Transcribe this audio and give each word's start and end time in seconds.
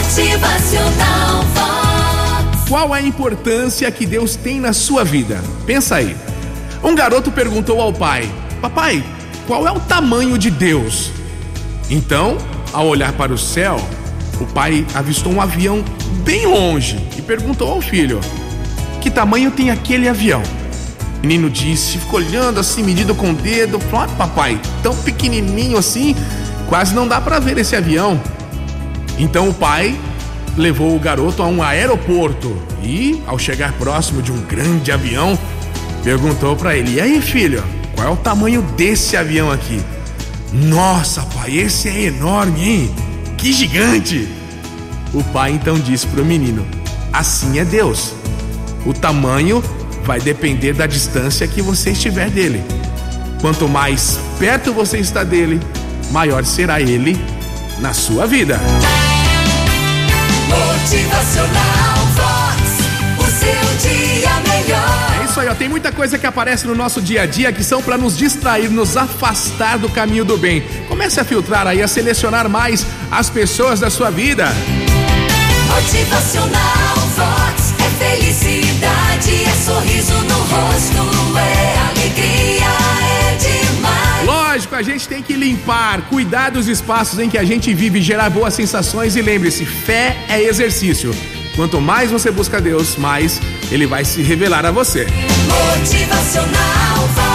Motivacional 0.00 1.42
Vox. 1.54 2.68
Qual 2.70 2.94
a 2.94 3.02
importância 3.02 3.90
que 3.92 4.06
Deus 4.06 4.34
tem 4.34 4.58
na 4.58 4.72
sua 4.72 5.04
vida? 5.04 5.38
Pensa 5.66 5.96
aí. 5.96 6.16
Um 6.82 6.94
garoto 6.94 7.30
perguntou 7.30 7.78
ao 7.82 7.92
pai: 7.92 8.26
Papai, 8.62 9.04
qual 9.46 9.68
é 9.68 9.70
o 9.70 9.78
tamanho 9.78 10.38
de 10.38 10.50
Deus? 10.50 11.10
Então, 11.90 12.38
ao 12.72 12.86
olhar 12.86 13.12
para 13.12 13.30
o 13.30 13.36
céu, 13.36 13.78
o 14.40 14.46
pai 14.46 14.86
avistou 14.94 15.30
um 15.34 15.40
avião 15.40 15.84
bem 16.24 16.46
longe 16.46 16.98
e 17.18 17.20
perguntou 17.20 17.70
ao 17.70 17.82
filho: 17.82 18.20
Que 19.02 19.10
tamanho 19.10 19.50
tem 19.50 19.70
aquele 19.70 20.08
avião? 20.08 20.42
O 21.22 21.26
menino 21.26 21.50
disse, 21.50 21.98
ficou 21.98 22.20
olhando 22.20 22.58
assim, 22.58 22.82
medido 22.82 23.14
com 23.14 23.32
o 23.32 23.34
dedo, 23.34 23.78
falou: 23.78 24.06
ah, 24.06 24.16
papai, 24.16 24.58
tão 24.82 24.96
pequenininho 24.96 25.76
assim, 25.76 26.16
quase 26.70 26.94
não 26.94 27.06
dá 27.06 27.20
para 27.20 27.38
ver 27.38 27.58
esse 27.58 27.76
avião. 27.76 28.18
Então 29.20 29.50
o 29.50 29.54
pai 29.54 29.94
levou 30.56 30.96
o 30.96 30.98
garoto 30.98 31.42
a 31.42 31.46
um 31.46 31.62
aeroporto 31.62 32.56
e, 32.82 33.22
ao 33.26 33.38
chegar 33.38 33.72
próximo 33.74 34.22
de 34.22 34.32
um 34.32 34.40
grande 34.40 34.90
avião, 34.90 35.38
perguntou 36.02 36.56
para 36.56 36.74
ele: 36.74 36.94
E 36.94 37.00
aí, 37.00 37.20
filho, 37.20 37.62
qual 37.94 38.08
é 38.08 38.10
o 38.10 38.16
tamanho 38.16 38.62
desse 38.62 39.18
avião 39.18 39.52
aqui? 39.52 39.78
Nossa, 40.52 41.20
pai, 41.34 41.58
esse 41.58 41.88
é 41.88 42.04
enorme, 42.04 42.68
hein? 42.68 42.94
Que 43.36 43.52
gigante! 43.52 44.26
O 45.12 45.22
pai 45.24 45.52
então 45.52 45.78
disse 45.78 46.06
para 46.06 46.22
o 46.22 46.24
menino: 46.24 46.66
Assim 47.12 47.58
é 47.58 47.64
Deus. 47.64 48.14
O 48.86 48.94
tamanho 48.94 49.62
vai 50.02 50.18
depender 50.18 50.72
da 50.72 50.86
distância 50.86 51.46
que 51.46 51.60
você 51.60 51.90
estiver 51.90 52.30
dele. 52.30 52.64
Quanto 53.42 53.68
mais 53.68 54.18
perto 54.38 54.72
você 54.72 54.96
está 54.96 55.22
dele, 55.22 55.60
maior 56.10 56.42
será 56.42 56.80
ele 56.80 57.18
na 57.80 57.92
sua 57.92 58.26
vida. 58.26 58.58
Tem 65.60 65.68
muita 65.68 65.92
coisa 65.92 66.18
que 66.18 66.26
aparece 66.26 66.66
no 66.66 66.74
nosso 66.74 67.02
dia 67.02 67.20
a 67.20 67.26
dia 67.26 67.52
que 67.52 67.62
são 67.62 67.82
para 67.82 67.98
nos 67.98 68.16
distrair, 68.16 68.70
nos 68.70 68.96
afastar 68.96 69.76
do 69.76 69.90
caminho 69.90 70.24
do 70.24 70.38
bem. 70.38 70.62
Comece 70.88 71.20
a 71.20 71.24
filtrar 71.24 71.66
aí, 71.66 71.82
a 71.82 71.86
selecionar 71.86 72.48
mais 72.48 72.86
as 73.10 73.28
pessoas 73.28 73.78
da 73.78 73.90
sua 73.90 74.08
vida. 74.10 74.48
Motivacional 75.68 76.96
Vox. 77.14 77.74
É 77.78 78.16
felicidade, 78.16 79.44
é 79.44 79.52
sorriso 79.62 80.14
no 80.14 80.38
rosto, 80.38 81.36
é 81.36 81.78
alegria, 81.90 82.64
é 83.02 83.36
demais. 83.36 84.24
Lógico, 84.24 84.74
a 84.74 84.82
gente 84.82 85.06
tem 85.06 85.22
que 85.22 85.34
limpar, 85.34 86.08
cuidar 86.08 86.48
dos 86.48 86.68
espaços 86.68 87.18
em 87.18 87.28
que 87.28 87.36
a 87.36 87.44
gente 87.44 87.74
vive, 87.74 88.00
gerar 88.00 88.30
boas 88.30 88.54
sensações 88.54 89.14
e 89.14 89.20
lembre-se, 89.20 89.66
fé 89.66 90.16
é 90.26 90.40
exercício. 90.40 91.14
Quanto 91.56 91.80
mais 91.80 92.10
você 92.10 92.30
busca 92.30 92.60
Deus, 92.60 92.96
mais 92.96 93.40
ele 93.70 93.86
vai 93.86 94.04
se 94.04 94.22
revelar 94.22 94.64
a 94.64 94.70
você. 94.70 95.06
Motivacional. 95.76 97.29